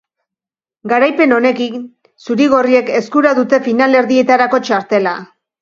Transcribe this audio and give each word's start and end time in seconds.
Garaipen 0.93 1.35
honekin, 1.35 1.83
zuri-gorriek 2.29 2.91
eskura 3.03 3.37
dute 3.41 3.63
finalerdietarako 3.69 4.65
txartela. 4.69 5.19